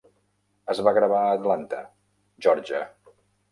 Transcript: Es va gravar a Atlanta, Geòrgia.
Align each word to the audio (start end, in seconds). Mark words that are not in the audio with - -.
Es 0.73 0.81
va 0.87 0.93
gravar 0.95 1.19
a 1.27 1.35
Atlanta, 1.37 1.83
Geòrgia. 2.47 2.83